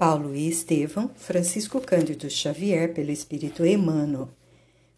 [0.00, 4.30] Paulo e Estevão, Francisco Cândido Xavier, pelo Espírito Emmanuel.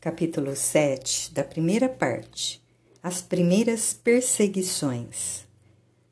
[0.00, 2.62] Capítulo 7, da primeira parte.
[3.02, 5.44] As primeiras perseguições.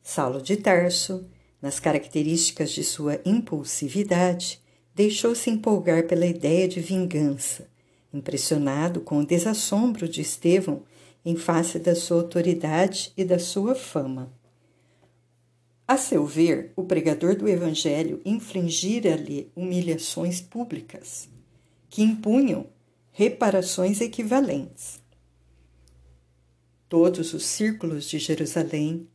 [0.02, 1.24] Saulo de Tarso,
[1.62, 4.60] nas características de sua impulsividade,
[4.92, 7.68] deixou-se empolgar pela ideia de vingança,
[8.12, 10.82] impressionado com o desassombro de Estevão
[11.24, 14.32] em face da sua autoridade e da sua fama.
[15.90, 21.28] A seu ver, o pregador do Evangelho infligira-lhe humilhações públicas,
[21.88, 22.68] que impunham
[23.10, 25.00] reparações equivalentes.
[26.88, 29.08] Todos os círculos de Jerusalém,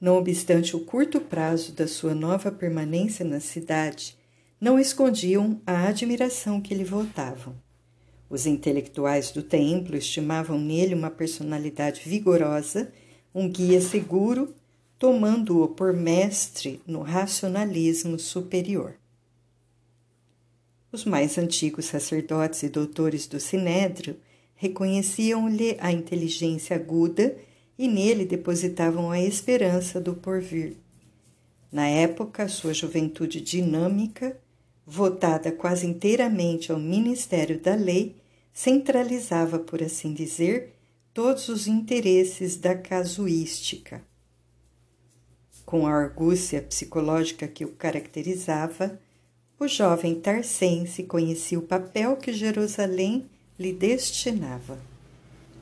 [0.00, 4.16] não obstante o curto prazo da sua nova permanência na cidade,
[4.58, 7.54] não escondiam a admiração que lhe votavam.
[8.30, 12.90] Os intelectuais do templo estimavam nele uma personalidade vigorosa,
[13.34, 14.54] um guia seguro,
[15.04, 18.94] tomando-o por mestre no racionalismo superior.
[20.90, 24.16] Os mais antigos sacerdotes e doutores do Sinédrio
[24.54, 27.36] reconheciam-lhe a inteligência aguda
[27.78, 30.78] e nele depositavam a esperança do porvir.
[31.70, 34.34] Na época, sua juventude dinâmica
[34.86, 38.16] votada quase inteiramente ao ministério da lei,
[38.54, 40.74] centralizava, por assim dizer,
[41.12, 44.02] todos os interesses da casuística.
[45.74, 48.96] Com a argúcia psicológica que o caracterizava,
[49.58, 54.78] o jovem tarcense conhecia o papel que Jerusalém lhe destinava.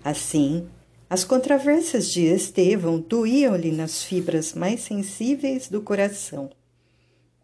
[0.05, 0.69] Assim,
[1.09, 6.51] as controvérsias de Estevão doíam-lhe nas fibras mais sensíveis do coração.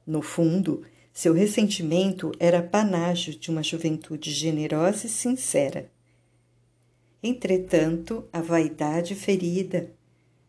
[0.07, 5.91] No fundo, seu ressentimento era panágio de uma juventude generosa e sincera.
[7.23, 9.91] Entretanto, a vaidade ferida,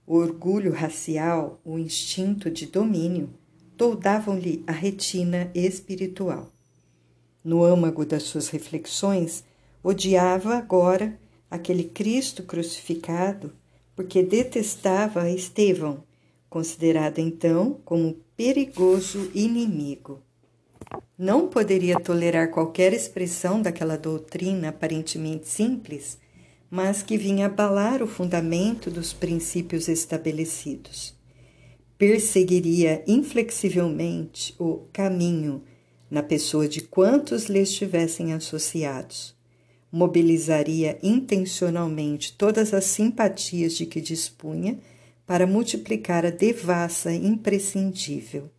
[0.10, 3.30] o orgulho racial, o instinto de domínio,
[3.78, 6.52] toldavam-lhe a retina espiritual.
[7.44, 9.44] No âmago das suas reflexões,
[9.84, 11.16] odiava agora
[11.48, 13.54] aquele Cristo crucificado,
[13.96, 16.04] porque detestava Estevão,
[16.50, 20.24] considerado então como perigoso inimigo.
[21.16, 26.18] Não poderia tolerar qualquer expressão daquela doutrina aparentemente simples,
[26.70, 31.16] mas que vinha abalar o fundamento dos princípios estabelecidos.
[31.98, 35.64] Perseguiria inflexivelmente o caminho
[36.10, 39.36] na pessoa de quantos lhe estivessem associados.
[39.92, 44.80] Mobilizaria intencionalmente todas as simpatias de que dispunha
[45.26, 48.50] para multiplicar a devassa imprescindível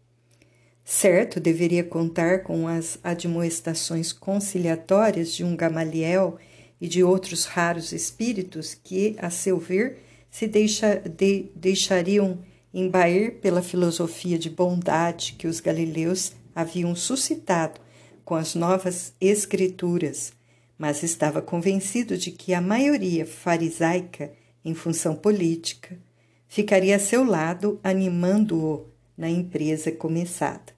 [0.93, 6.37] Certo, deveria contar com as admoestações conciliatórias de um Gamaliel
[6.81, 9.99] e de outros raros espíritos que, a seu ver,
[10.31, 12.39] se deixa, de, deixariam
[12.73, 17.81] embair pela filosofia de bondade que os galileus haviam suscitado
[18.25, 20.33] com as novas escrituras,
[20.79, 24.33] mas estava convencido de que a maioria farisaica,
[24.65, 25.99] em função política,
[26.47, 28.87] ficaria a seu lado animando-o
[29.17, 30.73] na empresa começada.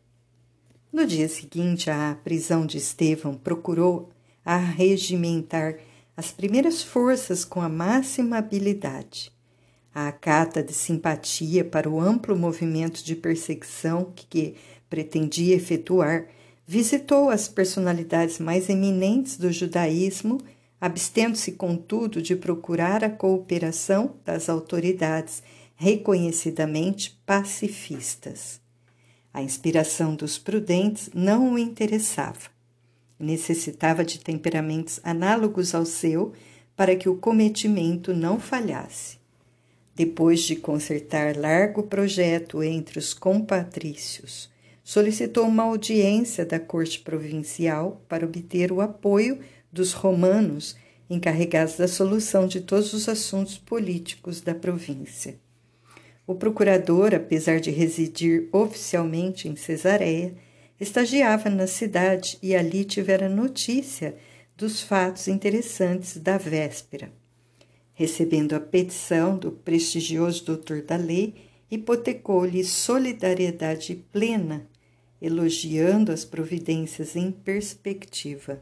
[0.93, 4.11] No dia seguinte à prisão de Estevão, procurou
[4.45, 5.77] arregimentar
[6.17, 9.33] as primeiras forças com a máxima habilidade.
[9.95, 14.57] A acata de simpatia para o amplo movimento de perseguição que
[14.89, 16.27] pretendia efetuar,
[16.67, 20.39] visitou as personalidades mais eminentes do judaísmo,
[20.81, 25.43] abstendo-se, contudo, de procurar a cooperação das autoridades
[25.77, 28.61] reconhecidamente pacifistas.
[29.33, 32.51] A inspiração dos prudentes não o interessava.
[33.23, 36.33] Necessitava de temperamentos análogos ao seu
[36.75, 39.17] para que o cometimento não falhasse.
[39.95, 44.51] Depois de concertar largo projeto entre os compatrícios,
[44.83, 49.39] solicitou uma audiência da corte provincial para obter o apoio
[49.73, 50.75] dos romanos
[51.09, 55.37] encarregados da solução de todos os assuntos políticos da província.
[56.27, 60.35] O procurador, apesar de residir oficialmente em Cesareia,
[60.83, 64.17] estagiava na cidade e ali tivera notícia
[64.57, 67.13] dos fatos interessantes da véspera.
[67.95, 71.35] Recebendo a petição do prestigioso doutor da lei,
[71.71, 74.67] hipotecou-lhe solidariedade plena,
[75.21, 78.61] elogiando as providências em perspectiva.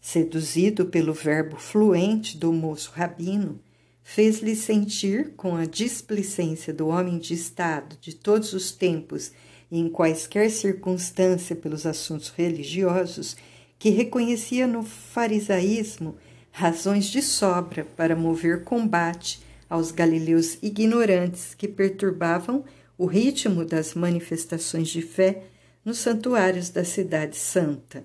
[0.00, 3.60] Seduzido pelo verbo fluente do moço rabino,
[4.04, 9.32] fez-lhe sentir, com a displicência do homem de Estado de todos os tempos
[9.78, 13.36] em quaisquer circunstância pelos assuntos religiosos,
[13.78, 16.14] que reconhecia no farisaísmo
[16.50, 22.64] razões de sobra para mover combate aos galileus ignorantes que perturbavam
[22.98, 25.44] o ritmo das manifestações de fé
[25.82, 28.04] nos santuários da Cidade Santa.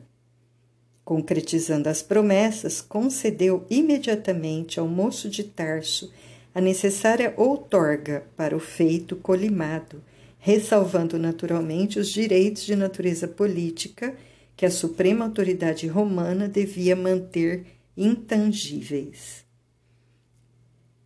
[1.03, 6.11] Concretizando as promessas, concedeu imediatamente ao moço de Tarso
[6.55, 10.01] a necessária outorga para o feito colimado,
[10.47, 14.15] ressalvando naturalmente os direitos de natureza política
[14.55, 17.65] que a suprema autoridade romana devia manter
[17.97, 19.43] intangíveis.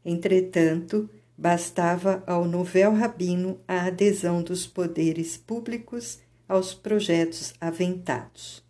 [0.06, 8.64] Entretanto, bastava ao novel rabino a adesão dos poderes públicos aos projetos aventados.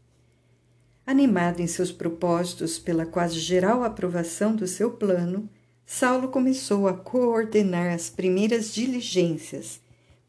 [1.05, 5.49] Animado em seus propósitos pela quase geral aprovação do seu plano,
[5.85, 9.80] Saulo começou a coordenar as primeiras diligências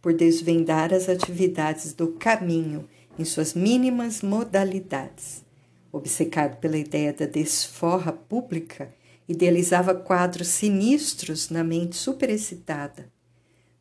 [0.03, 5.45] por desvendar as atividades do caminho em suas mínimas modalidades.
[5.93, 8.93] Obcecado pela ideia da desforra pública,
[9.29, 13.11] idealizava quadros sinistros na mente superexcitada.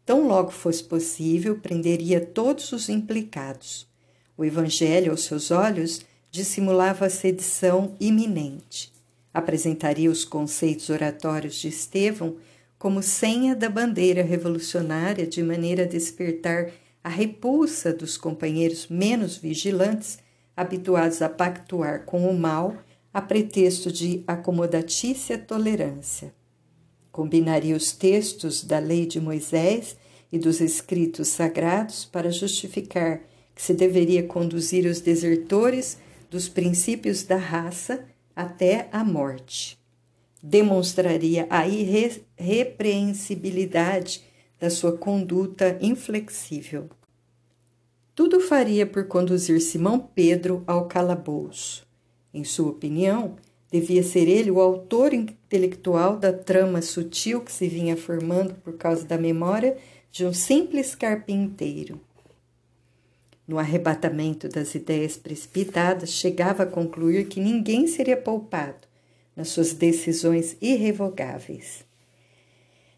[0.05, 3.87] Tão logo fosse possível, prenderia todos os implicados.
[4.37, 8.91] O Evangelho, aos seus olhos, dissimulava a sedição iminente.
[9.33, 12.35] Apresentaria os conceitos oratórios de Estevão
[12.81, 16.71] como senha da bandeira revolucionária, de maneira a despertar
[17.03, 20.17] a repulsa dos companheiros menos vigilantes,
[20.57, 22.75] habituados a pactuar com o mal
[23.13, 26.33] a pretexto de acomodatícia tolerância.
[27.11, 29.95] Combinaria os textos da lei de Moisés
[30.31, 33.21] e dos escritos sagrados para justificar
[33.53, 35.99] que se deveria conduzir os desertores
[36.31, 38.03] dos princípios da raça
[38.35, 39.79] até a morte
[40.41, 44.23] demonstraria a irrepreensibilidade
[44.59, 46.89] da sua conduta inflexível.
[48.15, 51.85] Tudo faria por conduzir Simão Pedro ao calabouço.
[52.33, 53.35] Em sua opinião,
[53.71, 59.05] devia ser ele o autor intelectual da trama sutil que se vinha formando por causa
[59.05, 59.77] da memória
[60.11, 62.01] de um simples carpinteiro.
[63.47, 68.90] No arrebatamento das ideias precipitadas, chegava a concluir que ninguém seria poupado
[69.35, 71.85] nas suas decisões irrevogáveis.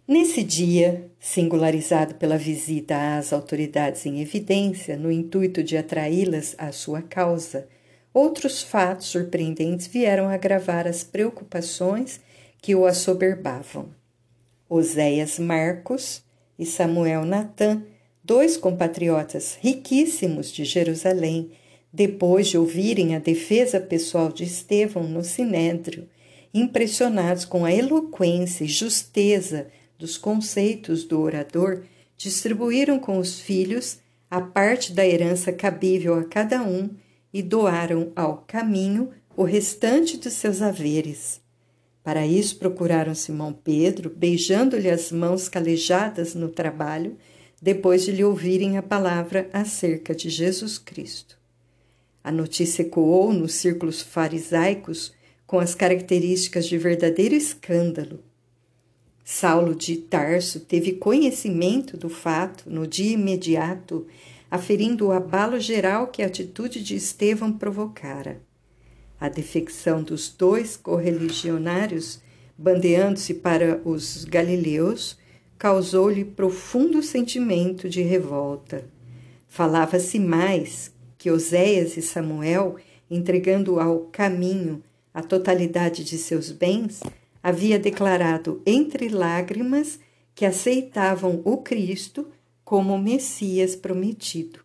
[0.05, 7.01] Nesse dia, singularizado pela visita às autoridades em evidência, no intuito de atraí-las à sua
[7.01, 7.69] causa,
[8.13, 12.19] outros fatos surpreendentes vieram agravar as preocupações
[12.61, 13.89] que o assoberbavam.
[14.69, 16.21] Oséias Marcos
[16.59, 17.83] e Samuel Natan,
[18.23, 21.51] dois compatriotas riquíssimos de Jerusalém,
[21.91, 26.09] depois de ouvirem a defesa pessoal de Estevão no Sinédrio,
[26.53, 29.67] impressionados com a eloquência e justeza
[29.97, 31.83] dos conceitos do orador,
[32.15, 36.89] distribuíram com os filhos a parte da herança cabível a cada um
[37.33, 41.41] e doaram ao caminho o restante dos seus haveres.
[42.03, 47.17] Para isso, procuraram Simão Pedro, beijando-lhe as mãos calejadas no trabalho,
[47.61, 51.37] depois de lhe ouvirem a palavra acerca de Jesus Cristo.
[52.23, 55.13] A notícia ecoou nos círculos farisaicos
[55.53, 58.21] com as características de verdadeiro escândalo.
[59.23, 64.07] Saulo de Tarso teve conhecimento do fato no dia imediato,
[64.49, 68.41] aferindo o abalo geral que a atitude de Estevão provocara.
[69.19, 72.19] A defecção dos dois correligionários,
[72.57, 75.19] bandeando-se para os galileus,
[75.55, 78.85] causou-lhe profundo sentimento de revolta.
[79.47, 82.77] Falava-se mais que Oséias e Samuel,
[83.07, 84.81] entregando ao caminho
[85.13, 87.01] a totalidade de seus bens,
[87.41, 89.99] havia declarado entre lágrimas
[90.33, 92.27] que aceitavam o Cristo
[92.63, 94.59] como o Messias prometido.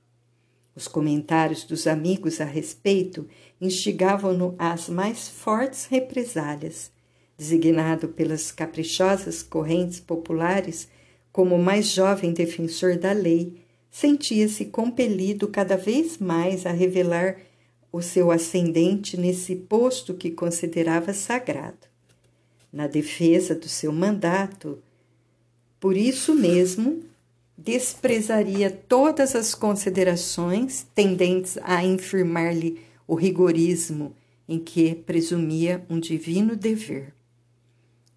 [0.75, 3.29] Os comentários dos amigos a respeito
[3.61, 6.93] instigavam-no às mais fortes represálias.
[7.37, 10.89] Designado pelas caprichosas correntes populares
[11.33, 17.37] como o mais jovem defensor da lei, sentia-se compelido cada vez mais a revelar
[17.91, 21.89] o seu ascendente nesse posto que considerava sagrado.
[22.73, 24.79] Na defesa do seu mandato,
[25.81, 27.03] por isso mesmo,
[27.57, 34.15] desprezaria todas as considerações tendentes a infirmar-lhe o rigorismo
[34.49, 37.13] em que presumia um divino dever.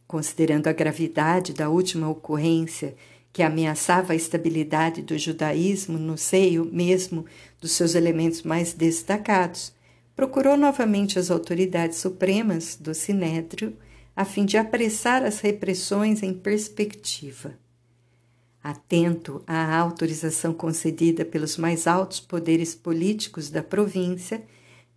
[0.07, 2.95] Considerando a gravidade da última ocorrência
[3.33, 7.25] que ameaçava a estabilidade do judaísmo no seio mesmo
[7.59, 9.73] dos seus elementos mais destacados,
[10.15, 13.75] procurou novamente as autoridades supremas do Sinédrio
[14.15, 17.57] a fim de apressar as repressões em perspectiva.
[18.63, 24.43] Atento à autorização concedida pelos mais altos poderes políticos da província,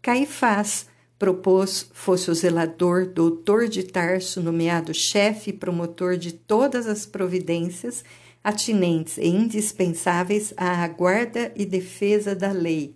[0.03, 0.87] Caifás
[1.19, 8.05] propôs fosse o zelador doutor de Tarso nomeado chefe e promotor de todas as providências
[8.45, 12.95] atinentes e indispensáveis à guarda e defesa da lei,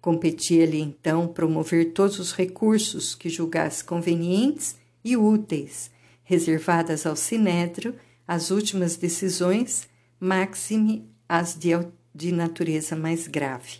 [0.00, 5.90] Competia-lhe então promover todos os recursos que julgasse convenientes e úteis,
[6.22, 7.94] reservadas ao sinédrio
[8.26, 9.88] as últimas decisões,
[10.20, 11.70] maxime as de,
[12.14, 13.78] de natureza mais grave.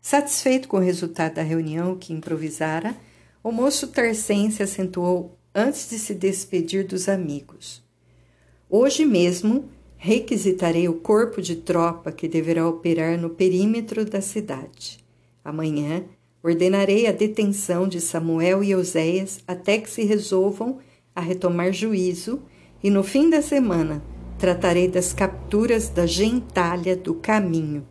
[0.00, 2.96] Satisfeito com o resultado da reunião que improvisara,
[3.42, 7.82] o moço tarcense acentuou antes de se despedir dos amigos.
[8.70, 14.98] Hoje mesmo requisitarei o corpo de tropa que deverá operar no perímetro da cidade.
[15.44, 16.04] Amanhã
[16.42, 20.78] ordenarei a detenção de Samuel e Euséias até que se resolvam
[21.14, 22.42] a retomar juízo,
[22.82, 24.02] e no fim da semana
[24.38, 27.86] tratarei das capturas da gentalha do caminho.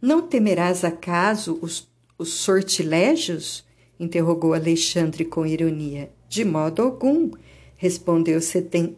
[0.00, 1.88] Não temerás acaso os,
[2.18, 3.64] os sortilégios?
[3.98, 6.10] interrogou Alexandre com ironia.
[6.28, 7.30] De modo algum,
[7.76, 8.40] respondeu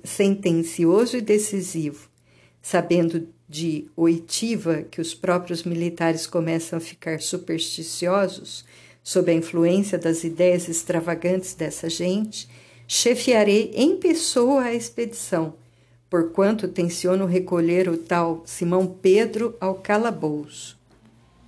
[0.04, 2.08] sentencioso e decisivo,
[2.62, 8.64] sabendo de oitiva que os próprios militares começam a ficar supersticiosos
[9.02, 12.48] sob a influência das ideias extravagantes dessa gente,
[12.86, 15.54] chefiarei em pessoa a expedição,
[16.10, 20.78] porquanto tenciono recolher o tal Simão Pedro ao calabouço.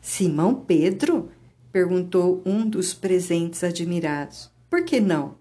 [0.00, 1.30] Simão Pedro?
[1.70, 4.50] perguntou um dos presentes admirados.
[4.68, 5.39] Por que não?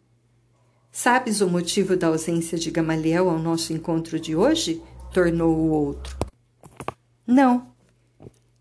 [1.01, 4.81] Sabes o motivo da ausência de Gamaliel ao nosso encontro de hoje?
[5.13, 6.17] tornou o outro.
[7.25, 7.71] Não.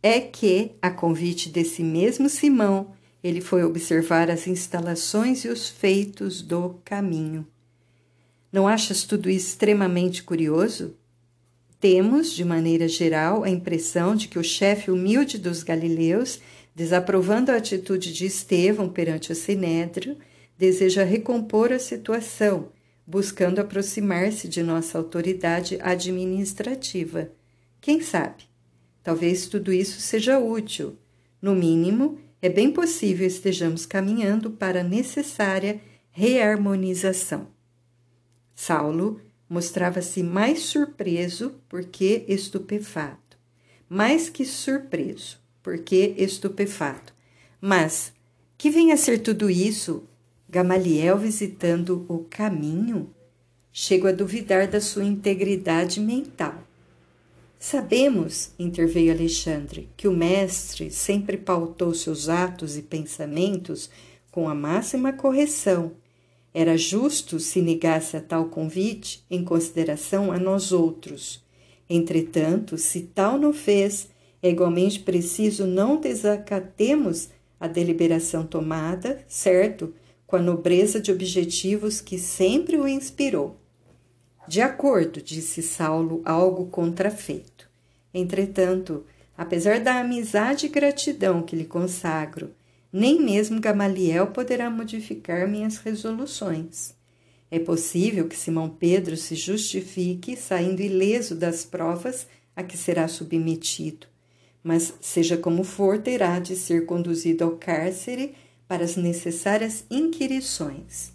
[0.01, 2.93] É que, a convite desse mesmo Simão,
[3.25, 7.45] ele foi observar as instalações e os feitos do caminho.
[8.53, 10.95] Não achas tudo extremamente curioso?
[11.81, 16.39] Temos, de maneira geral, a impressão de que o chefe humilde dos galileus,
[16.73, 20.17] desaprovando a atitude de Estevão perante o sinédrio,
[20.59, 22.73] deseja recompor a situação,
[23.07, 27.31] buscando aproximar-se de nossa autoridade administrativa.
[27.81, 28.43] Quem sabe?
[29.03, 30.99] Talvez tudo isso seja útil.
[31.41, 37.47] No mínimo, é bem possível estejamos caminhando para a necessária reharmonização.
[38.55, 43.39] Saulo mostrava-se mais surpreso porque estupefato.
[43.89, 47.15] Mais que surpreso, porque estupefato.
[47.61, 48.13] Mas
[48.59, 50.08] que vem a ser tudo isso?
[50.51, 53.11] Gamaliel visitando o caminho?
[53.71, 56.67] Chego a duvidar da sua integridade mental.
[57.59, 63.91] Sabemos, interveio Alexandre, que o mestre sempre pautou seus atos e pensamentos
[64.31, 65.93] com a máxima correção.
[66.55, 71.45] Era justo se negasse a tal convite em consideração a nós outros.
[71.91, 74.09] Entretanto, se tal não fez,
[74.43, 77.29] é igualmente preciso não desacatemos
[77.61, 79.93] a deliberação tomada, certo,
[80.29, 83.57] com a nobreza de objetivos que sempre o inspirou.
[84.47, 87.67] De acordo, disse Saulo, algo contrafeito.
[88.13, 89.07] Entretanto,
[89.37, 92.51] apesar da amizade e gratidão que lhe consagro,
[92.93, 96.95] nem mesmo Gamaliel poderá modificar minhas resoluções.
[97.51, 104.07] É possível que Simão Pedro se justifique saindo ileso das provas a que será submetido,
[104.63, 108.35] mas, seja como for, terá de ser conduzido ao cárcere
[108.69, 111.13] para as necessárias inquirições.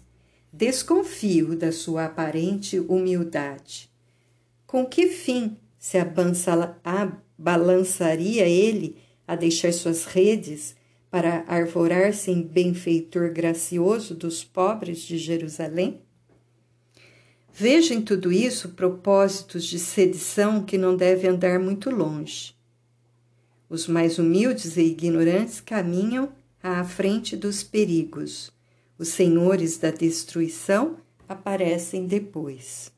[0.52, 3.88] Desconfio da sua aparente humildade.
[4.66, 5.96] Com que fim se
[7.38, 8.96] abalançaria ele
[9.26, 10.74] a deixar suas redes
[11.10, 16.00] para arvorar-se em benfeitor gracioso dos pobres de Jerusalém?
[17.52, 22.52] Veja em tudo isso propósitos de sedição que não devem andar muito longe.
[23.68, 26.32] Os mais humildes e ignorantes caminham
[26.70, 28.50] à frente dos perigos
[28.98, 30.96] os senhores da destruição
[31.28, 32.90] aparecem depois.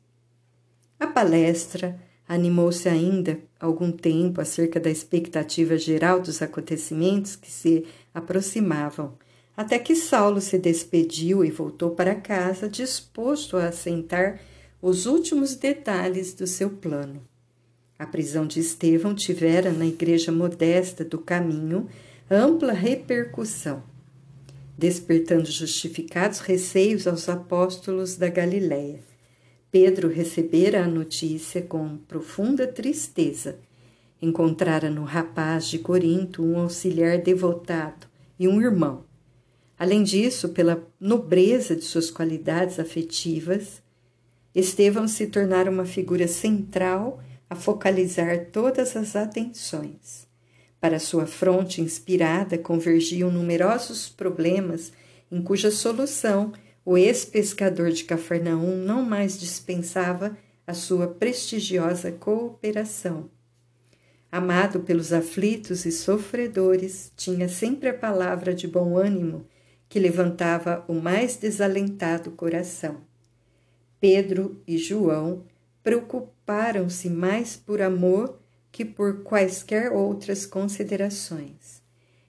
[1.01, 9.15] A palestra animou-se ainda algum tempo acerca da expectativa geral dos acontecimentos que se aproximavam,
[9.57, 14.41] até que Saulo se despediu e voltou para casa disposto a assentar
[14.81, 17.21] os últimos detalhes do seu plano.
[17.99, 21.89] A prisão de Estevão tivera na igreja modesta do caminho
[22.31, 23.83] ampla repercussão
[24.77, 29.01] despertando justificados receios aos apóstolos da Galiléia.
[29.71, 33.59] Pedro recebera a notícia com profunda tristeza.
[34.21, 38.07] Encontrara no rapaz de Corinto um auxiliar devotado
[38.39, 39.05] e um irmão.
[39.79, 43.83] Além disso, pela nobreza de suas qualidades afetivas,
[44.55, 50.26] Estevão se tornara uma figura central a focalizar todas as atenções.
[50.87, 54.93] Para sua fronte inspirada convergiam numerosos problemas
[55.33, 56.53] em cuja solução
[56.85, 63.29] o ex-pescador de Cafarnaum não mais dispensava a sua prestigiosa cooperação.
[64.31, 69.45] Amado pelos aflitos e sofredores, tinha sempre a palavra de bom ânimo
[69.89, 72.99] que levantava o mais desalentado coração.
[74.01, 75.43] Pedro e João
[75.83, 78.39] preocuparam-se mais por amor
[78.77, 81.81] que por quaisquer outras considerações.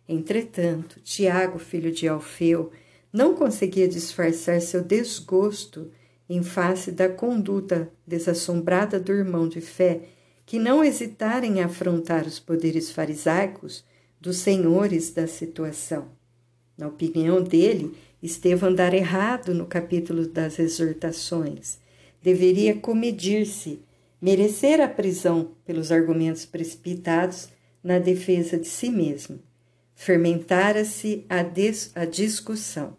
[0.07, 2.71] Entretanto, Tiago, filho de Alfeu,
[3.11, 5.91] não conseguia disfarçar seu desgosto
[6.29, 10.03] em face da conduta desassombrada do irmão de fé,
[10.45, 13.83] que não hesitara em afrontar os poderes farisaicos
[14.17, 16.07] dos senhores da situação.
[16.77, 21.77] Na opinião dele, Estevão andara errado no capítulo das exortações.
[22.23, 23.81] Deveria comedir-se,
[24.21, 27.49] merecer a prisão pelos argumentos precipitados
[27.83, 29.39] na defesa de si mesmo.
[29.95, 31.39] Fermentara-se a,
[32.01, 32.97] a discussão.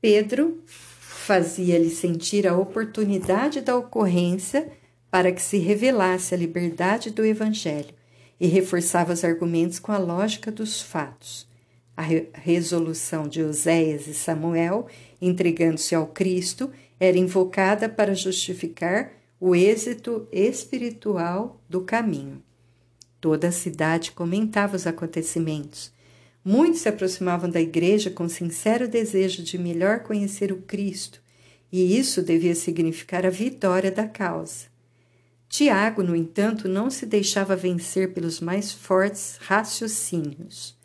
[0.00, 4.70] Pedro fazia-lhe sentir a oportunidade da ocorrência
[5.10, 7.94] para que se revelasse a liberdade do Evangelho
[8.40, 11.46] e reforçava os argumentos com a lógica dos fatos.
[11.96, 14.86] A re resolução de Oséias e Samuel,
[15.20, 19.12] entregando-se ao Cristo, era invocada para justificar
[19.44, 22.40] o êxito espiritual do caminho.
[23.20, 25.92] Toda a cidade comentava os acontecimentos.
[26.44, 31.20] Muitos se aproximavam da igreja com sincero desejo de melhor conhecer o Cristo,
[31.72, 34.66] e isso devia significar a vitória da causa.
[35.48, 40.78] Tiago, no entanto, não se deixava vencer pelos mais fortes raciocínios.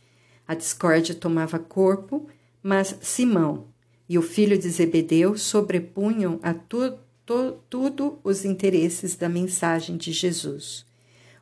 [0.47, 2.27] A discórdia tomava corpo,
[2.63, 3.67] mas Simão
[4.09, 6.97] e o filho de Zebedeu sobrepunham a tu,
[7.27, 10.85] tu, tudo os interesses da mensagem de Jesus.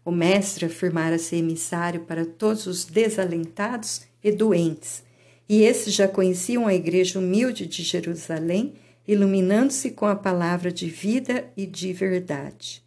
[0.04, 5.04] O mestre afirmara-se emissário para todos os desalentados e doentes,
[5.48, 8.74] e esses já conheciam a igreja humilde de Jerusalém,
[9.08, 12.84] iluminando-se com a palavra de vida e de verdade.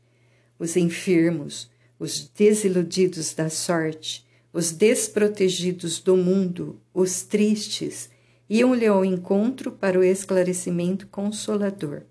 [0.58, 8.10] Os enfermos, os desiludidos da sorte, os desprotegidos do mundo, os tristes,
[8.50, 12.02] iam-lhe ao encontro para o esclarecimento consolador.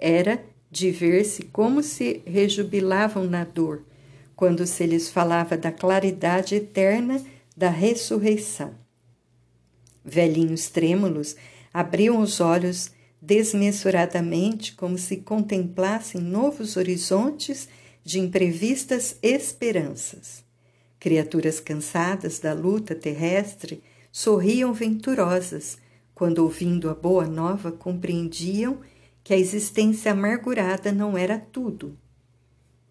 [0.00, 3.84] Era de ver-se como se rejubilavam na dor,
[4.34, 7.22] quando se lhes falava da claridade eterna
[7.54, 8.74] da ressurreição.
[10.02, 11.36] Velhinhos trêmulos
[11.74, 17.68] abriam os olhos desmesuradamente, como se contemplassem novos horizontes
[18.02, 20.42] de imprevistas esperanças.
[20.98, 25.76] Criaturas cansadas da luta terrestre sorriam venturosas
[26.14, 28.78] quando, ouvindo a boa nova, compreendiam
[29.22, 31.96] que a existência amargurada não era tudo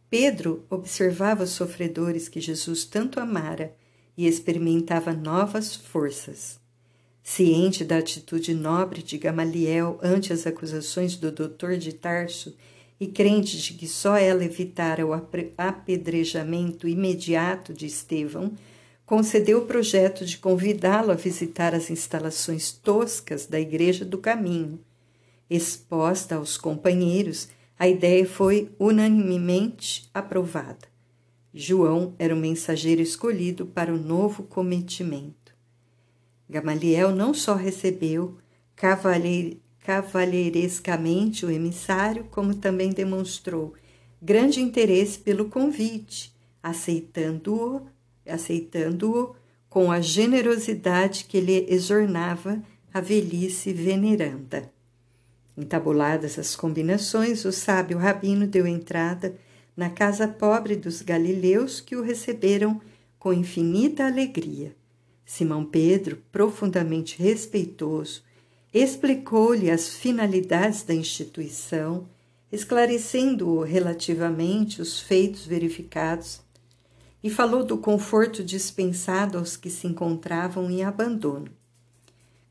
[0.09, 3.75] Pedro observava os sofredores que Jesus tanto amara
[4.17, 6.59] e experimentava novas forças.
[7.21, 12.55] Ciente da atitude nobre de Gamaliel ante as acusações do doutor de Tarso
[12.99, 15.13] e crente de que só ela evitara o
[15.57, 18.53] apedrejamento imediato de Estevão,
[19.05, 24.79] concedeu o projeto de convidá-lo a visitar as instalações toscas da Igreja do Caminho.
[25.49, 30.89] Exposta aos companheiros, a ideia foi unanimemente aprovada.
[31.53, 35.55] João era o mensageiro escolhido para o novo cometimento.
[36.47, 38.37] Gamaliel não só recebeu
[38.75, 43.73] cavalheirescamente o emissário, como também demonstrou
[44.21, 47.87] grande interesse pelo convite, aceitando-o
[48.29, 49.35] aceitando-o
[49.69, 52.61] com a generosidade que lhe exornava
[52.93, 54.71] a velhice veneranda.
[55.59, 59.35] Entabuladas as combinações, o sábio rabino deu entrada
[59.75, 62.79] na casa pobre dos galileus que o receberam
[63.19, 64.73] com infinita alegria.
[65.25, 68.23] Simão Pedro, profundamente respeitoso,
[68.73, 72.07] explicou-lhe as finalidades da instituição,
[72.49, 76.39] esclarecendo-o relativamente os feitos verificados,
[77.21, 81.58] e falou do conforto dispensado aos que se encontravam em abandono.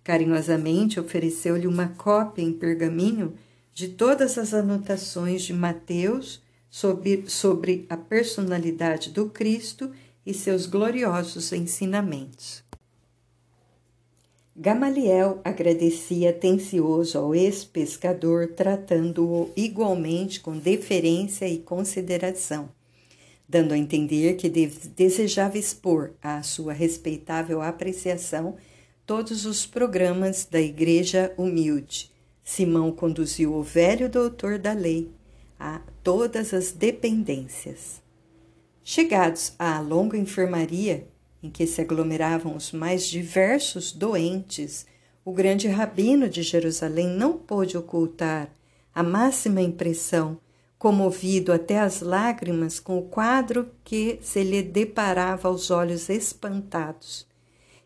[0.08, 3.34] Carinhosamente ofereceu-lhe uma cópia em pergaminho
[3.74, 9.92] de todas as anotações de Mateus sobre, sobre a personalidade do Cristo
[10.24, 12.64] e seus gloriosos ensinamentos.
[14.56, 22.70] Gamaliel agradecia atencioso ao ex-pescador, tratando-o igualmente com deferência e consideração,
[23.46, 28.56] dando a entender que desejava expor à sua respeitável apreciação
[29.08, 32.12] todos os programas da Igreja Humilde.
[32.44, 35.10] Simão conduziu o velho doutor da lei
[35.58, 38.02] a todas as dependências.
[38.84, 41.08] Chegados à longa enfermaria,
[41.42, 44.84] em que se aglomeravam os mais diversos doentes,
[45.24, 48.50] o grande rabino de Jerusalém não pôde ocultar
[48.94, 50.38] a máxima impressão
[50.78, 57.26] comovido até as lágrimas com o quadro que se lhe deparava aos olhos espantados.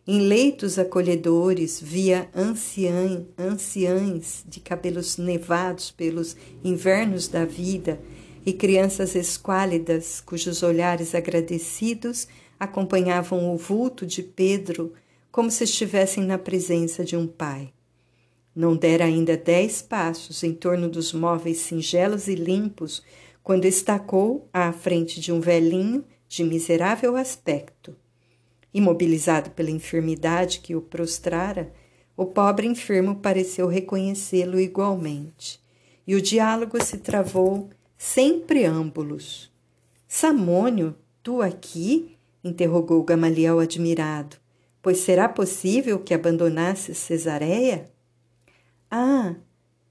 [0.04, 8.00] Em leitos acolhedores via anciã, anciães de cabelos nevados pelos invernos da vida
[8.44, 12.26] e crianças esquálidas cujos olhares agradecidos
[12.58, 14.92] acompanhavam o vulto de Pedro
[15.30, 17.72] como se estivessem na presença de um pai.
[18.56, 23.04] Não dera ainda dez passos em torno dos móveis singelos e limpos
[23.40, 28.01] quando estacou à frente de um velhinho de miserável aspecto.
[28.72, 31.72] Imobilizado pela enfermidade que o prostrara,
[32.16, 35.60] o pobre enfermo pareceu reconhecê-lo igualmente,
[36.06, 39.50] e o diálogo se travou sem preâmbulos.
[40.08, 42.16] Samônio, tu aqui?
[42.44, 44.36] interrogou Gamaliel admirado.
[44.82, 47.88] Pois será possível que abandonasses Cesareia?
[48.90, 49.36] Ah,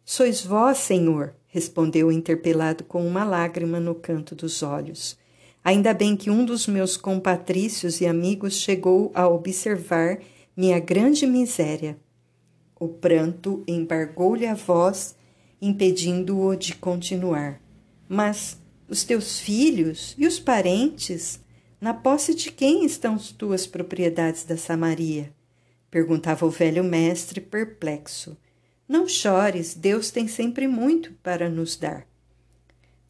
[0.04, 5.18] sois vós, senhor, respondeu o interpelado com uma lágrima no canto dos olhos.
[5.64, 10.20] Ainda bem que um dos meus compatrícios e amigos chegou a observar
[10.58, 11.98] minha grande miséria.
[12.80, 15.16] O pranto embargou-lhe a voz,
[15.62, 17.62] impedindo-o de continuar.
[18.10, 21.40] Mas os teus filhos e os parentes,
[21.80, 25.32] na posse de quem estão as tuas propriedades da Samaria?
[25.92, 28.38] perguntava o velho mestre perplexo.
[28.88, 32.08] Não chores, Deus tem sempre muito para nos dar.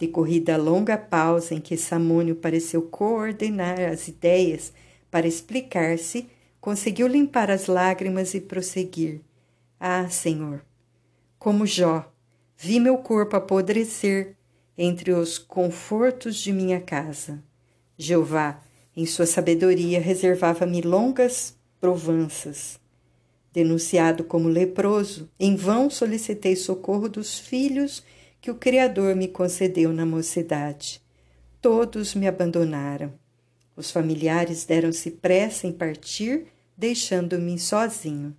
[0.01, 4.73] Decorrida a longa pausa em que Samônio pareceu coordenar as ideias
[5.11, 6.27] para explicar-se,
[6.59, 9.21] conseguiu limpar as lágrimas e prosseguir.
[9.79, 10.65] Ah, Senhor,
[11.37, 12.11] como Jó,
[12.57, 14.35] vi meu corpo apodrecer
[14.75, 17.43] entre os confortos de minha casa.
[17.95, 18.59] Jeová,
[18.97, 22.81] em sua sabedoria, reservava-me longas provanças
[23.53, 28.01] Denunciado como leproso, em vão solicitei socorro dos filhos
[28.41, 30.99] que o Criador me concedeu na mocidade.
[31.61, 33.13] Todos me abandonaram.
[33.75, 38.35] Os familiares deram-se pressa em partir, deixando-me sozinho.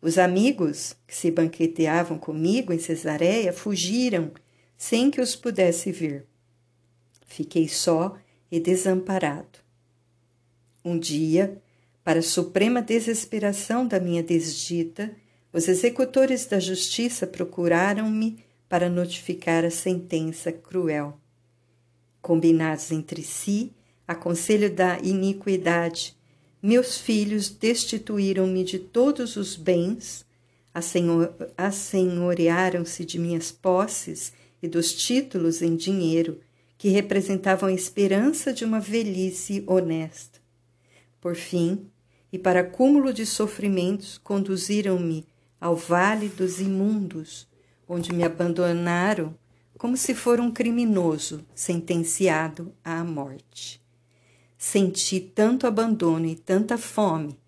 [0.00, 4.30] Os amigos que se banqueteavam comigo em Cesareia fugiram
[4.76, 6.26] sem que os pudesse ver.
[7.26, 8.16] Fiquei só
[8.50, 9.58] e desamparado.
[10.84, 11.60] Um dia,
[12.04, 15.10] para suprema desesperação da minha desdita,
[15.52, 21.18] os executores da justiça procuraram-me para notificar a sentença cruel.
[22.20, 23.72] Combinados entre si,
[24.06, 26.16] a conselho da iniquidade,
[26.62, 30.24] meus filhos destituíram-me de todos os bens,
[31.56, 36.40] assenhorearam-se de minhas posses e dos títulos em dinheiro
[36.78, 40.40] que representavam a esperança de uma velhice honesta.
[41.20, 41.86] Por fim,
[42.32, 45.26] e para cúmulo de sofrimentos conduziram-me
[45.60, 47.46] ao vale dos imundos,
[47.88, 49.34] onde me abandonaram
[49.76, 53.82] como se for um criminoso sentenciado à morte.
[54.56, 57.38] Senti tanto abandono e tanta fome,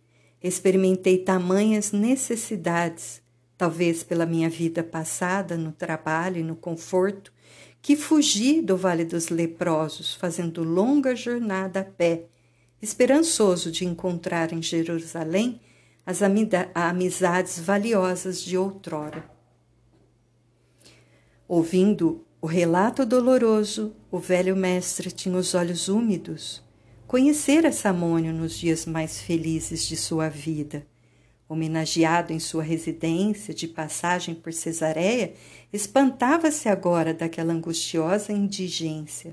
[0.43, 3.23] experimentei tamanhas necessidades,
[3.57, 7.33] talvez pela minha vida passada no trabalho e no conforto,
[7.81, 12.27] que fugi do Vale dos Leprosos, fazendo longa jornada a pé
[12.83, 15.61] esperançoso de encontrar em Jerusalém
[16.05, 19.36] as amizades valiosas de outrora.
[21.49, 26.61] Ouvindo o relato doloroso, o velho mestre tinha os olhos úmidos.
[27.07, 30.85] Conhecera Samônio nos dias mais felizes de sua vida.
[31.49, 35.35] Homenageado em sua residência de passagem por Cesareia,
[35.73, 39.33] espantava-se agora daquela angustiosa indigência.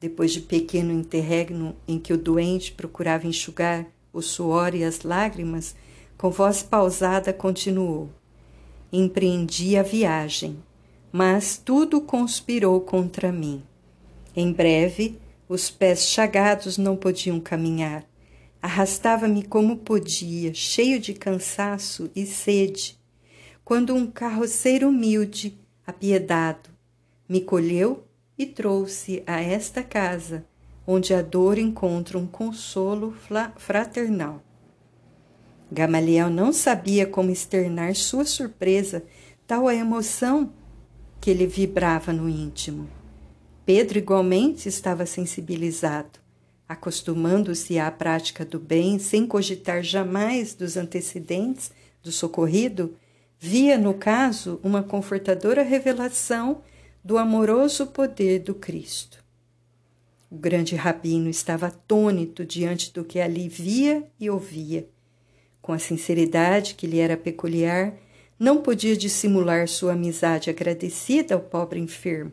[0.00, 5.76] Depois de pequeno interregno em que o doente procurava enxugar o suor e as lágrimas,
[6.16, 8.10] com voz pausada continuou:
[8.92, 10.58] Empreendi a viagem,
[11.12, 13.62] mas tudo conspirou contra mim.
[14.36, 15.18] Em breve,
[15.48, 18.04] os pés chagados não podiam caminhar.
[18.60, 22.98] Arrastava-me como podia, cheio de cansaço e sede,
[23.64, 26.70] quando um carroceiro humilde, apiedado,
[27.28, 28.04] me colheu
[28.36, 30.44] e trouxe a esta casa,
[30.86, 33.14] onde a dor encontra um consolo
[33.56, 34.42] fraternal.
[35.70, 39.04] Gamaliel não sabia como externar sua surpresa,
[39.46, 40.52] tal a emoção
[41.20, 42.88] que lhe vibrava no íntimo.
[43.64, 46.18] Pedro igualmente estava sensibilizado,
[46.68, 51.70] acostumando-se à prática do bem sem cogitar jamais dos antecedentes
[52.02, 52.96] do socorrido,
[53.38, 56.62] via no caso uma confortadora revelação
[57.04, 59.24] do amoroso poder do Cristo.
[60.30, 64.88] O grande rabino estava atônito diante do que ali via e ouvia.
[65.62, 67.94] Com a sinceridade que lhe era peculiar,
[68.38, 72.32] não podia dissimular sua amizade agradecida ao pobre enfermo,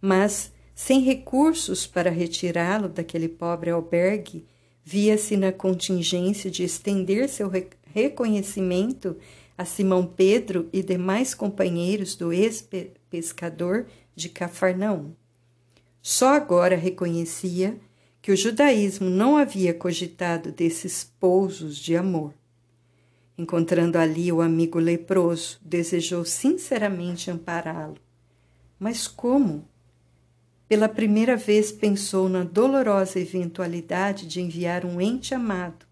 [0.00, 4.46] mas, sem recursos para retirá-lo daquele pobre albergue,
[4.82, 7.50] via-se na contingência de estender seu
[7.92, 9.16] reconhecimento
[9.56, 15.12] a Simão Pedro e demais companheiros do ex-pescador de Cafarnaum.
[16.02, 17.78] Só agora reconhecia
[18.20, 22.34] que o judaísmo não havia cogitado desses pousos de amor.
[23.36, 27.98] Encontrando ali o amigo leproso, desejou sinceramente ampará-lo.
[28.78, 29.66] Mas como?
[30.68, 35.84] Pela primeira vez pensou na dolorosa eventualidade de enviar um ente amado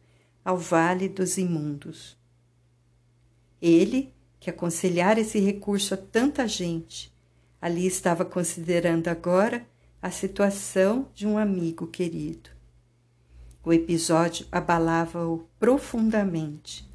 [0.44, 2.16] ao vale dos imundos.
[3.60, 7.12] Ele, que aconselhara esse recurso a tanta gente,
[7.60, 9.66] ali estava considerando agora
[10.00, 12.50] a situação de um amigo querido.
[13.64, 16.91] O episódio abalava-o profundamente.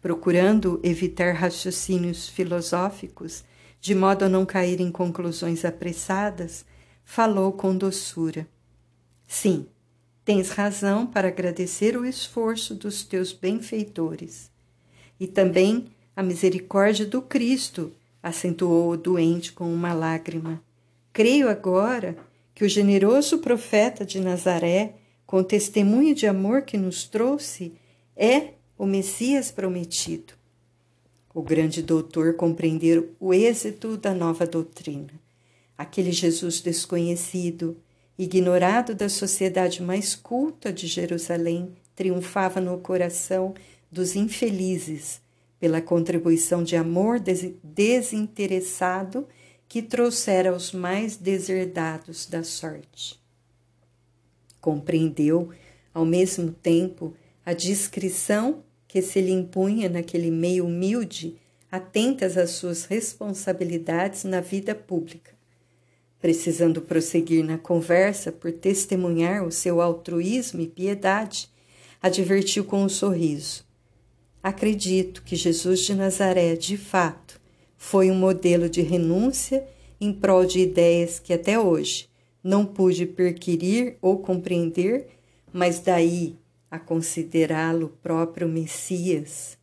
[0.00, 3.44] Procurando evitar raciocínios filosóficos,
[3.80, 6.64] de modo a não cair em conclusões apressadas,
[7.04, 8.46] falou com doçura.
[9.26, 9.66] Sim,
[10.24, 14.50] tens razão para agradecer o esforço dos teus benfeitores.
[15.18, 20.60] E também a misericórdia do Cristo, acentuou o doente com uma lágrima.
[21.12, 22.16] Creio agora
[22.54, 27.72] que o generoso profeta de Nazaré, com testemunho de amor que nos trouxe,
[28.16, 30.34] é o Messias prometido.
[31.34, 35.10] O grande doutor compreendeu o êxito da nova doutrina.
[35.76, 37.76] Aquele Jesus desconhecido,
[38.16, 43.52] ignorado da sociedade mais culta de Jerusalém, triunfava no coração
[43.90, 45.20] dos infelizes
[45.58, 47.20] pela contribuição de amor
[47.64, 49.26] desinteressado
[49.68, 53.18] que trouxera aos mais deserdados da sorte.
[54.60, 55.50] Compreendeu,
[55.92, 57.14] ao mesmo tempo,
[57.44, 61.36] a discrição que se lhe impunha naquele meio humilde,
[61.70, 65.32] atentas às suas responsabilidades na vida pública.
[66.18, 71.50] Precisando prosseguir na conversa por testemunhar o seu altruísmo e piedade,
[72.02, 73.64] advertiu com um sorriso:
[74.42, 77.38] Acredito que Jesus de Nazaré, de fato,
[77.76, 79.64] foi um modelo de renúncia
[80.00, 82.08] em prol de ideias que até hoje
[82.42, 85.08] não pude perquirir ou compreender,
[85.52, 86.36] mas daí
[86.70, 89.56] a considerá-lo próprio Messias.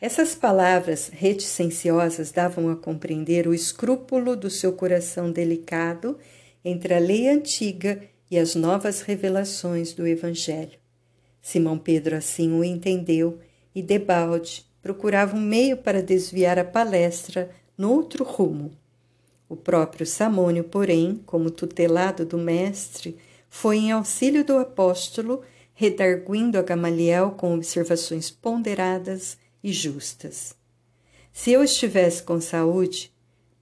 [0.00, 6.18] Essas palavras reticenciosas davam a compreender o escrúpulo do seu coração delicado
[6.64, 10.78] entre a lei antiga e as novas revelações do Evangelho.
[11.40, 13.38] Simão Pedro assim o entendeu
[13.74, 18.72] e, debalde, procurava um meio para desviar a palestra noutro rumo.
[19.48, 23.16] O próprio Samônio, porém, como tutelado do mestre,
[23.48, 25.42] foi em auxílio do apóstolo,
[25.74, 30.54] redarguindo a Gamaliel com observações ponderadas e justas.
[31.32, 33.12] Se eu estivesse com saúde,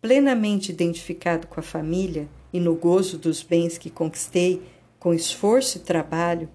[0.00, 4.62] plenamente identificado com a família e no gozo dos bens que conquistei
[4.98, 6.48] com esforço e trabalho,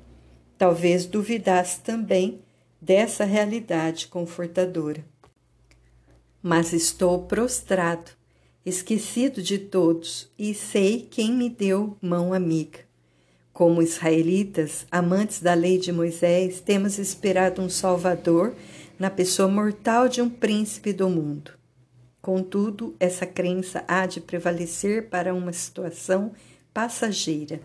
[0.57, 2.41] talvez duvidasse também
[2.81, 5.03] dessa realidade confortadora.
[6.41, 8.11] Mas estou prostrado,
[8.65, 12.84] esquecido de todos, e sei quem me deu mão amiga.
[13.55, 18.53] Como israelitas, amantes da lei de Moisés, temos esperado um Salvador
[18.99, 21.53] na pessoa mortal de um príncipe do mundo.
[22.21, 26.33] Contudo, essa crença há de prevalecer para uma situação
[26.71, 27.61] passageira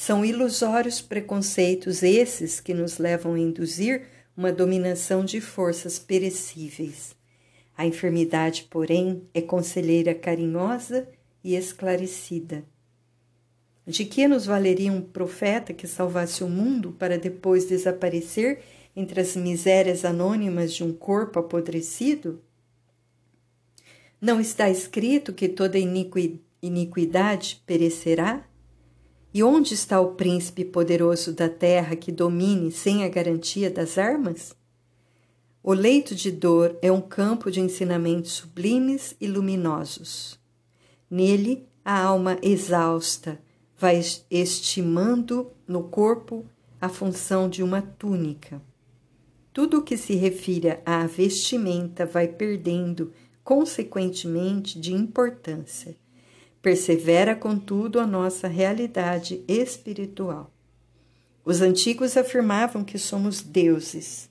[0.00, 7.14] são ilusórios preconceitos esses que nos levam a induzir uma dominação de forças perecíveis.
[7.76, 11.06] A enfermidade, porém, é conselheira carinhosa
[11.44, 12.64] e esclarecida.
[13.90, 18.62] De que nos valeria um profeta que salvasse o mundo para depois desaparecer
[18.94, 22.40] entre as misérias anônimas de um corpo apodrecido?
[24.20, 25.76] Não está escrito que toda
[26.62, 28.46] iniquidade perecerá?
[29.34, 34.54] E onde está o príncipe poderoso da terra que domine sem a garantia das armas?
[35.64, 40.38] O leito de dor é um campo de ensinamentos sublimes e luminosos.
[41.10, 43.49] Nele, a alma exausta
[43.80, 46.46] vai estimando no corpo
[46.80, 48.62] a função de uma túnica.
[49.52, 53.12] Tudo o que se refira à vestimenta vai perdendo,
[53.42, 55.96] consequentemente, de importância
[56.62, 60.52] Persevera, contudo, a nossa realidade espiritual.
[61.42, 64.28] Os antigos afirmavam que somos deuses.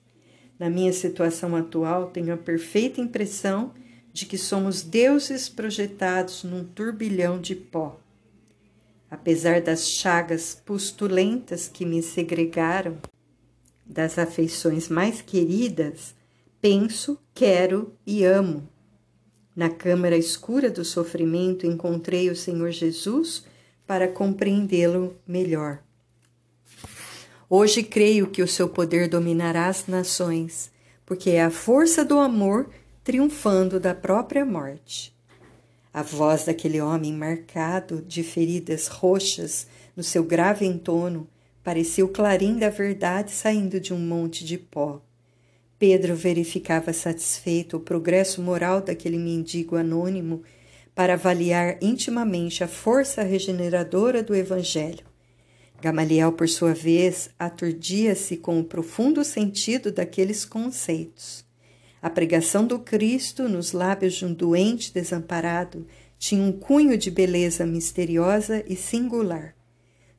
[0.59, 3.73] Na minha situação atual, tenho a perfeita impressão
[4.13, 7.98] de que somos deuses projetados num turbilhão de pó.
[9.09, 12.97] Apesar das chagas pustulentas que me segregaram
[13.85, 16.13] das afeições mais queridas,
[16.61, 18.69] penso, quero e amo
[19.55, 23.43] Na câmara escura do sofrimento encontrei o Senhor Jesus
[23.87, 25.79] para compreendê-lo melhor.
[27.49, 30.71] Hoje creio que o seu poder dominará as nações,
[31.03, 32.69] porque é a força do amor
[33.03, 35.11] triunfando da própria morte.
[35.99, 41.27] A voz daquele homem marcado de feridas roxas no seu grave entono
[41.61, 45.01] parecia o clarim da verdade saindo de um monte de pó.
[45.77, 50.41] Pedro verificava satisfeito o progresso moral daquele mendigo anônimo
[50.95, 55.05] para avaliar intimamente a força regeneradora do Evangelho.
[55.81, 61.48] Gamaliel, por sua vez, aturdia-se com o profundo sentido daqueles conceitos.
[62.01, 65.85] A pregação do Cristo nos lábios de um doente desamparado
[66.17, 69.53] tinha um cunho de beleza misteriosa e singular.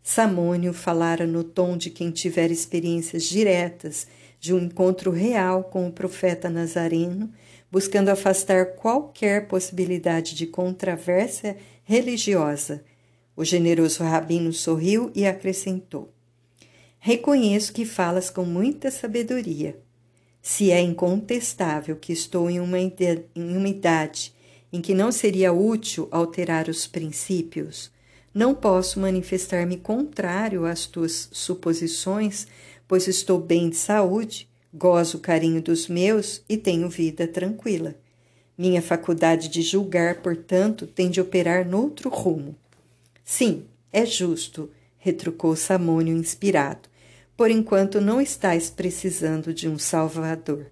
[0.02, 4.06] Samônio falara no tom de quem tivera experiências diretas
[4.38, 7.30] de um encontro real com o profeta Nazareno,
[7.70, 12.82] buscando afastar qualquer possibilidade de controvérsia religiosa.
[13.36, 16.12] O generoso rabino sorriu e acrescentou:
[16.98, 19.78] Reconheço que falas com muita sabedoria.
[20.42, 22.94] Se é incontestável que estou em uma, em
[23.36, 24.34] uma idade
[24.72, 27.90] em que não seria útil alterar os princípios,
[28.32, 32.46] não posso manifestar-me contrário às tuas suposições,
[32.86, 37.96] pois estou bem de saúde, gozo o carinho dos meus e tenho vida tranquila.
[38.56, 42.54] Minha faculdade de julgar, portanto, tem de operar noutro rumo.
[43.24, 46.89] Sim, é justo, retrucou Samônio inspirado.
[47.40, 50.66] Por enquanto não estás precisando de um Salvador.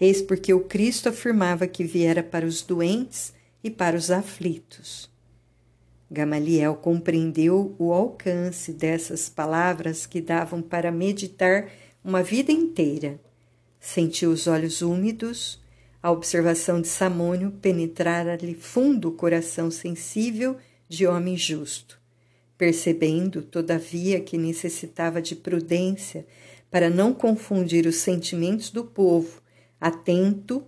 [0.00, 5.10] Eis porque o Cristo afirmava que viera para os doentes e para os aflitos.
[6.10, 11.68] Gamaliel compreendeu o alcance dessas palavras que davam para meditar
[12.02, 13.20] uma vida inteira.
[13.78, 15.60] Sentiu os olhos úmidos,
[16.02, 20.56] a observação de Samônio penetrara-lhe fundo o coração sensível
[20.88, 21.99] de homem justo.
[22.60, 26.26] Percebendo, todavia, que necessitava de prudência
[26.70, 29.40] para não confundir os sentimentos do povo,
[29.80, 30.62] atento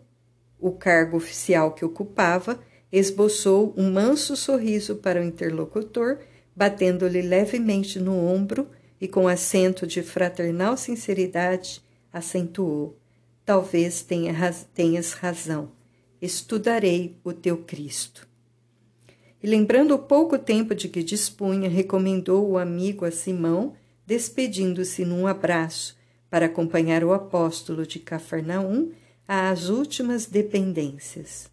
[0.59, 2.59] o cargo oficial que ocupava,
[2.91, 6.21] esboçou um manso sorriso para o interlocutor,
[6.57, 12.97] batendo-lhe levemente no ombro e, com acento de fraternal sinceridade, acentuou:
[13.45, 14.33] Talvez tenha,
[14.73, 15.73] tenhas razão.
[16.23, 18.32] Estudarei o teu Cristo.
[19.43, 23.75] E lembrando o pouco tempo de que dispunha, recomendou o amigo a Simão,
[24.07, 25.97] despedindo-se num abraço
[26.31, 28.93] para acompanhar o apóstolo de Cafarnaum
[29.27, 31.51] às últimas dependências.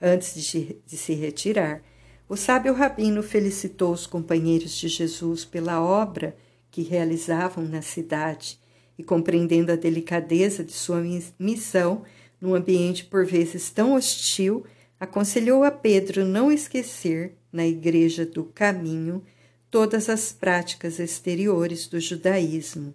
[0.00, 1.82] Antes de, se retirar,
[2.26, 6.34] o sábio rabino felicitou os companheiros de Jesus pela obra
[6.70, 8.58] que realizavam na cidade
[8.96, 11.02] e, compreendendo a delicadeza de sua
[11.38, 12.02] missão
[12.40, 14.64] num ambiente por vezes tão hostil,
[15.00, 19.24] aconselhou a Pedro não esquecer, na Igreja do Caminho,
[19.70, 22.94] todas as práticas exteriores do judaísmo.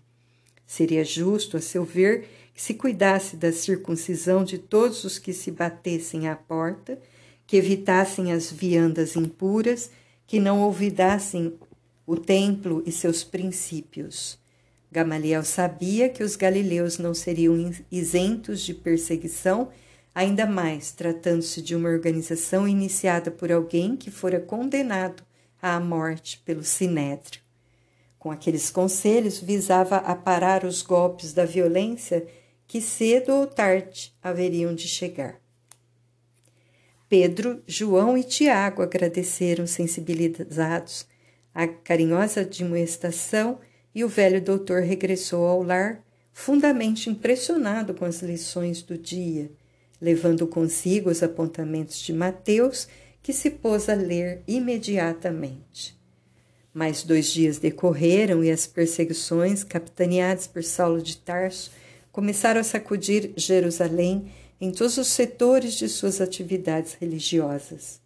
[0.68, 5.52] Seria justo, a seu ver, que se cuidasse da circuncisão de todos os que se
[5.52, 7.00] batessem à porta,
[7.48, 9.90] que evitassem as viandas impuras,
[10.26, 11.54] que não olvidassem
[12.06, 14.40] o templo e seus princípios.
[14.92, 19.70] Gamaliel sabia que os galileus não seriam isentos de perseguição,
[20.16, 25.22] ainda mais tratando-se de uma organização iniciada por alguém que fora condenado
[25.62, 27.42] à morte pelo sinédrio.
[28.18, 32.26] Com aqueles conselhos visava aparar os golpes da violência
[32.66, 35.40] que cedo ou tarde haveriam de chegar.
[37.10, 41.06] Pedro, João e Tiago agradeceram sensibilizados
[41.54, 43.60] a carinhosa admoestação
[43.94, 49.52] e o velho doutor regressou ao lar fundamente impressionado com as lições do dia,
[50.06, 52.88] levando consigo os apontamentos de Mateus,
[53.24, 56.00] que se pôs a ler imediatamente.
[56.72, 61.72] Mais dois dias decorreram e as perseguições, capitaneadas por Saulo de Tarso,
[62.12, 68.00] começaram a sacudir Jerusalém em todos os setores de suas atividades religiosas.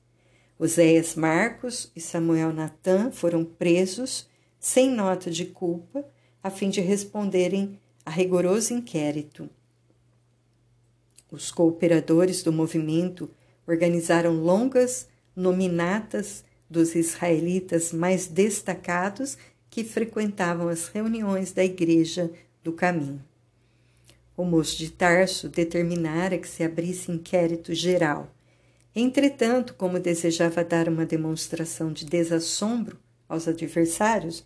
[0.58, 4.26] Oséias Marcos e Samuel Natan foram presos
[4.58, 6.06] sem nota de culpa,
[6.42, 9.50] a fim de responderem a rigoroso inquérito.
[11.32, 13.30] Os cooperadores do movimento
[13.68, 19.38] organizaram longas nominatas dos israelitas mais destacados
[19.70, 22.32] que frequentavam as reuniões da Igreja
[22.64, 23.24] do Caminho.
[24.36, 28.34] O moço de Tarso determinara que se abrisse inquérito geral.
[28.96, 34.44] Entretanto, como desejava dar uma demonstração de desassombro aos adversários,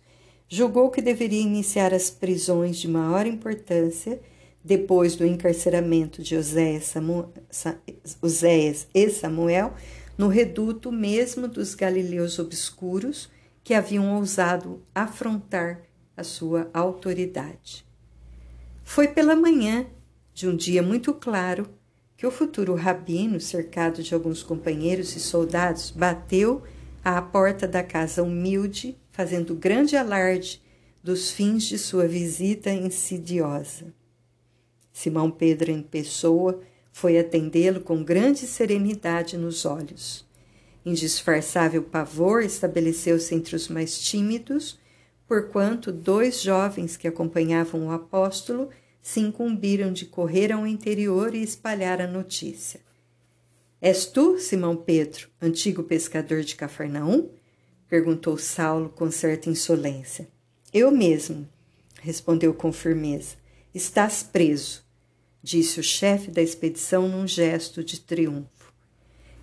[0.48, 4.20] julgou que deveria iniciar as prisões de maior importância
[4.64, 6.94] depois do encarceramento de Oséias,
[8.94, 9.74] e Samuel,
[10.16, 13.28] no reduto mesmo dos galileus obscuros
[13.62, 15.82] que haviam ousado afrontar
[16.16, 17.84] a sua autoridade.
[18.82, 19.86] Foi pela manhã
[20.32, 21.68] de um dia muito claro
[22.16, 26.62] que o futuro rabino, cercado de alguns companheiros e soldados, bateu
[27.04, 30.62] à porta da casa humilde, fazendo grande alarde
[31.02, 33.92] dos fins de sua visita insidiosa.
[34.94, 40.24] Simão Pedro, em pessoa, foi atendê-lo com grande serenidade nos olhos.
[40.86, 44.78] Indisfarçável pavor estabeleceu-se entre os mais tímidos,
[45.26, 48.70] porquanto dois jovens que acompanhavam o apóstolo
[49.02, 52.80] se incumbiram de correr ao interior e espalhar a notícia.
[53.82, 57.30] És tu, Simão Pedro, antigo pescador de Cafarnaum?
[57.88, 60.28] perguntou Saulo com certa insolência.
[60.72, 61.48] Eu mesmo,
[62.00, 63.34] respondeu com firmeza.
[63.74, 64.83] Estás preso,
[65.44, 68.72] disse o chefe da expedição num gesto de triunfo.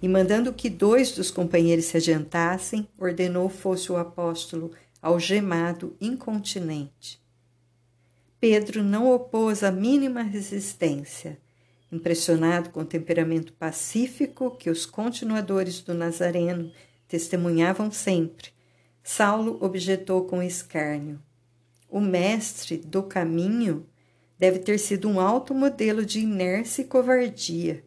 [0.02, 7.22] E mandando que dois dos companheiros se adiantassem, ordenou fosse o apóstolo algemado incontinente.
[8.40, 11.38] Pedro não opôs a mínima resistência.
[11.92, 16.72] Impressionado com o temperamento pacífico que os continuadores do Nazareno
[17.08, 18.50] testemunhavam sempre,
[19.04, 21.22] Saulo objetou com escárnio:
[21.88, 23.86] O mestre do caminho
[24.42, 27.84] deve ter sido um alto modelo de inércia e covardia.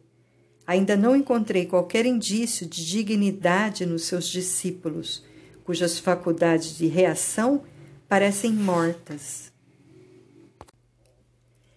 [0.65, 5.21] Ainda não encontrei qualquer indício de dignidade nos seus discípulos,
[5.65, 7.61] cujas faculdades de reação
[8.07, 9.51] parecem mortas.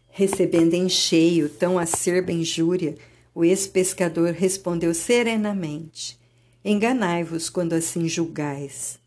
[0.07, 2.95] Recebendo em cheio tão acerba injúria,
[3.35, 6.17] o ex-pescador respondeu serenamente:
[6.65, 9.01] Enganai-vos quando assim julgais.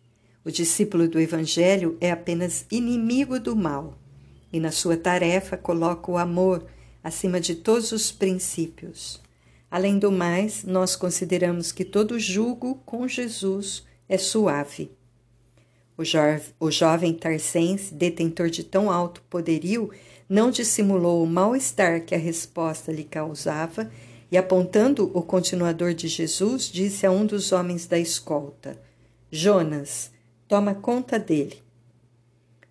[0.43, 4.00] O discípulo do Evangelho é apenas inimigo do mal
[4.51, 6.65] e, na sua tarefa, coloca o amor
[7.03, 9.21] acima de todos os princípios.
[9.69, 14.91] Além do mais, nós consideramos que todo julgo com Jesus é suave.
[15.97, 16.17] O, jo
[16.59, 19.89] o jovem tarcense, detentor de tão alto poderio,
[20.27, 23.89] não dissimulou o mal-estar que a resposta lhe causava
[24.31, 28.77] e, apontando o continuador de Jesus, disse a um dos homens da escolta:
[29.29, 30.11] Jonas,
[30.47, 31.61] toma conta dele.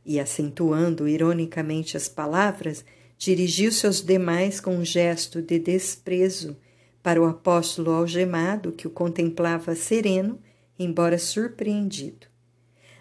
[0.05, 2.85] E, acentuando ironicamente as palavras,
[3.19, 6.57] dirigiu-se aos demais com um gesto de desprezo
[7.03, 10.39] para o apóstolo algemado que o contemplava sereno,
[10.79, 12.27] embora surpreendido.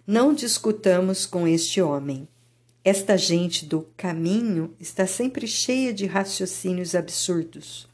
[0.06, 2.28] Não discutamos com este homem.
[2.84, 7.88] Esta gente do caminho está sempre cheia de raciocínios absurdos.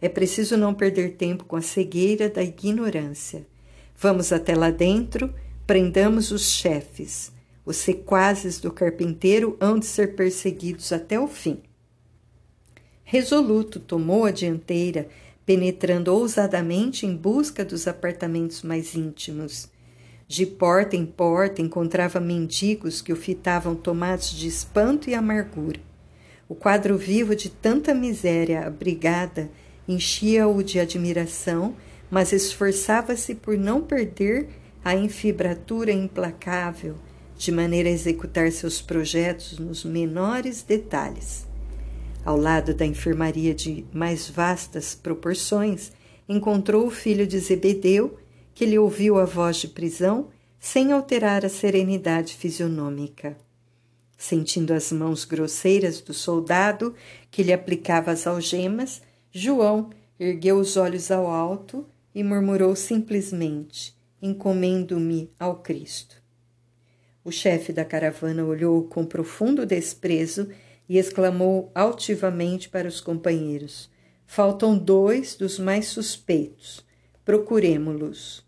[0.00, 3.46] É preciso não perder tempo com a cegueira da ignorância.
[3.96, 5.34] Vamos até lá dentro,
[5.66, 7.30] prendamos os chefes.
[7.64, 11.60] Os sequazes do carpinteiro hão de ser perseguidos até o fim.
[13.04, 15.08] Resoluto tomou a dianteira,
[15.44, 19.68] penetrando ousadamente em busca dos apartamentos mais íntimos.
[20.28, 25.80] De porta em porta encontrava mendigos que o fitavam tomados de espanto e amargura.
[26.48, 29.50] O quadro vivo de tanta miséria abrigada
[29.88, 31.74] enchia-o de admiração,
[32.08, 34.48] mas esforçava-se por não perder
[34.84, 36.94] a infibratura implacável,
[37.40, 41.46] de maneira a executar seus projetos nos menores detalhes.
[42.22, 45.90] Ao lado da enfermaria de mais vastas proporções,
[46.28, 48.18] encontrou o filho de Zebedeu
[48.54, 50.28] que lhe ouviu a voz de prisão
[50.58, 53.38] sem alterar a serenidade fisionômica.
[54.18, 56.94] Sentindo as mãos grosseiras do soldado
[57.30, 59.00] que lhe aplicava as algemas,
[59.32, 59.88] João
[60.18, 66.19] ergueu os olhos ao alto e murmurou simplesmente: Encomendo-me ao Cristo.
[67.30, 70.48] O chefe da caravana olhou com profundo desprezo
[70.88, 73.88] e exclamou altivamente para os companheiros:
[74.26, 76.84] Faltam dois dos mais suspeitos.
[77.24, 78.44] Procuremo-los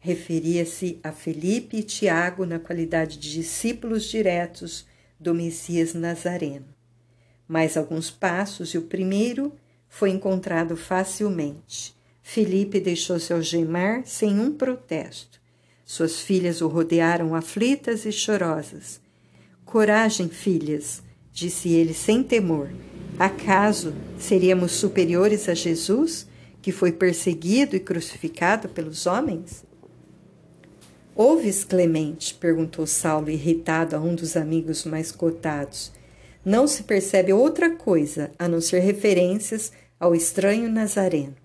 [0.00, 4.84] referia-se a Felipe e Tiago na qualidade de discípulos diretos
[5.20, 6.66] do Messias Nazareno.
[7.46, 9.52] Mais alguns passos e o primeiro
[9.88, 11.94] foi encontrado facilmente.
[12.24, 15.35] Felipe deixou-se algemar sem um protesto.
[15.88, 19.00] Suas filhas o rodearam aflitas e chorosas.
[19.64, 21.00] Coragem, filhas,
[21.32, 22.68] disse ele sem temor.
[23.16, 26.26] Acaso seríamos superiores a Jesus,
[26.60, 29.64] que foi perseguido e crucificado pelos homens?
[31.14, 32.34] Ouves, Clemente?
[32.34, 35.92] perguntou Saulo, irritado a um dos amigos mais cotados.
[36.44, 39.70] Não se percebe outra coisa a não ser referências
[40.00, 41.36] ao estranho Nazareno.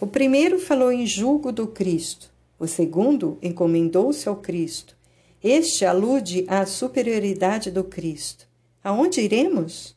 [0.00, 4.96] O primeiro falou em julgo do Cristo, o segundo encomendou-se ao Cristo.
[5.42, 8.46] Este alude à superioridade do Cristo.
[8.82, 9.96] Aonde iremos?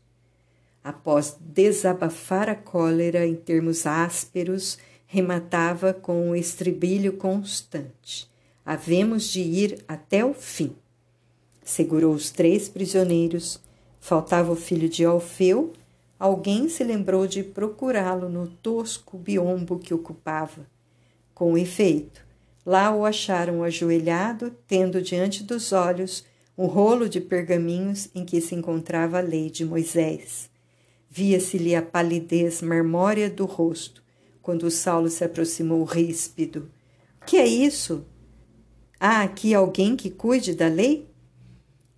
[0.87, 8.29] após desabafar a cólera em termos ásperos, rematava com um estribilho constante:
[8.65, 10.73] Havemos de ir até o fim.
[11.61, 13.59] Segurou os três prisioneiros.
[13.99, 15.73] Faltava o filho de Alfeu.
[16.17, 20.65] Alguém se lembrou de procurá-lo no tosco biombo que ocupava.
[21.33, 22.25] Com efeito,
[22.67, 26.25] lá o acharam ajoelhado, tendo diante dos olhos
[26.57, 30.49] um rolo de pergaminhos em que se encontrava a lei de Moisés.
[31.09, 34.03] Via-se-lhe a palidez marmórea do rosto,
[34.41, 36.69] quando Saulo se aproximou ríspido.
[37.25, 38.05] Que é isso?
[38.99, 41.07] Há aqui alguém que cuide da lei?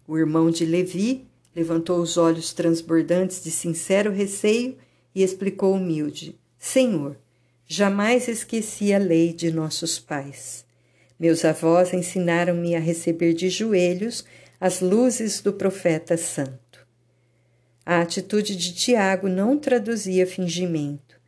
[0.08, 4.78] O irmão de Levi levantou os olhos transbordantes de sincero receio
[5.16, 7.18] e explicou humilde: Senhor,
[7.72, 10.66] jamais esqueci a lei de nossos pais.
[11.20, 14.26] Meus avós ensinaram-me a receber de joelhos
[14.60, 16.88] as luzes do profeta santo.
[17.86, 21.20] A atitude de Tiago não traduzia fingimento.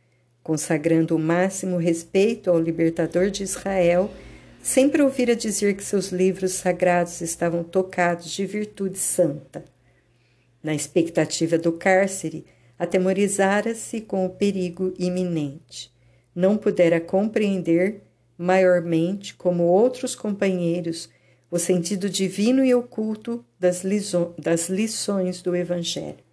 [0.42, 4.10] Consagrando o máximo respeito ao libertador de Israel,
[4.60, 9.64] sempre ouvira dizer que seus livros sagrados estavam tocados de virtude santa.
[10.60, 12.44] Na expectativa do cárcere,
[12.76, 15.91] atemorizara-se com o perigo iminente.
[16.34, 18.02] Não pudera compreender,
[18.38, 21.08] maiormente, como outros companheiros,
[21.50, 23.82] o sentido divino e oculto das,
[24.38, 26.24] das lições do Evangelho.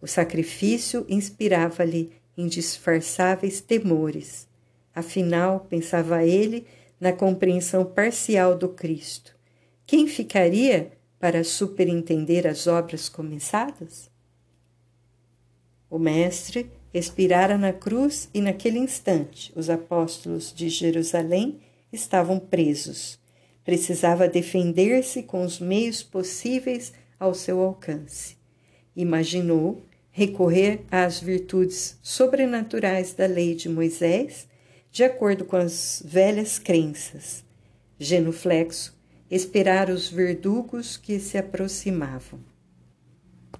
[0.00, 4.46] O sacrifício inspirava-lhe indisfarçáveis temores.
[4.94, 6.66] Afinal, pensava ele
[7.00, 9.36] na compreensão parcial do Cristo.
[9.86, 14.10] Quem ficaria para superintender as obras começadas?
[15.88, 21.60] O Mestre expirara na cruz e, naquele instante, os apóstolos de Jerusalém
[21.92, 23.18] estavam presos
[23.66, 28.36] precisava defender-se com os meios possíveis ao seu alcance.
[28.94, 29.82] Imaginou
[30.12, 34.46] recorrer às virtudes sobrenaturais da lei de Moisés,
[34.90, 37.44] de acordo com as velhas crenças.
[37.98, 38.96] Genuflexo,
[39.28, 42.38] esperar os verdugos que se aproximavam.